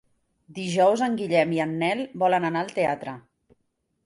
Dijous 0.59 1.03
en 1.07 1.17
Guillem 1.19 1.53
i 1.57 1.61
en 1.67 1.75
Nel 1.83 2.01
volen 2.25 2.49
anar 2.51 2.65
al 2.67 2.73
teatre. 2.81 3.15